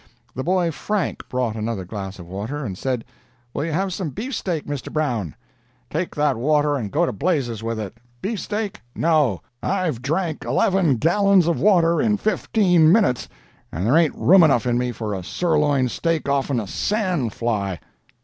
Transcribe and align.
The 0.33 0.43
boy 0.43 0.71
Frank 0.71 1.29
brought 1.29 1.55
another 1.55 1.85
glass 1.85 2.17
of 2.17 2.27
water, 2.27 2.65
and 2.65 2.75
said, 2.75 3.05
"Will 3.53 3.65
you 3.65 3.71
have 3.71 3.93
some 3.93 4.09
beefsteak, 4.09 4.65
Mr. 4.65 4.91
Brown?" 4.91 5.35
"Take 5.91 6.15
that 6.15 6.37
water 6.37 6.75
and 6.75 6.89
go 6.91 7.05
to 7.05 7.11
blazes 7.11 7.61
with 7.61 7.79
it! 7.79 7.95
Beefsteak! 8.19 8.81
no! 8.95 9.41
I've 9.61 10.01
drank 10.01 10.43
eleven 10.43 10.95
gallons 10.95 11.45
of 11.45 11.59
water 11.59 12.01
in 12.01 12.17
fifteen 12.17 12.91
minutes, 12.91 13.29
and 13.71 13.85
there 13.85 13.95
ain't 13.95 14.15
room 14.15 14.41
enough 14.41 14.65
in 14.65 14.79
me 14.79 14.91
for 14.91 15.13
a 15.13 15.21
sirloin 15.23 15.87
steak 15.87 16.27
off'm 16.27 16.59
a 16.59 16.65
sand 16.65 17.31
fly!" 17.33 17.79